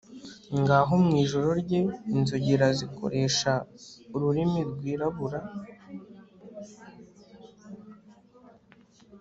ngaho, 0.59 0.93
mwijoro 1.05 1.49
rye, 1.61 1.81
inzogera 2.15 2.67
zikoresha 2.79 3.51
ururimi 4.15 4.61
rwirabura 4.69 5.39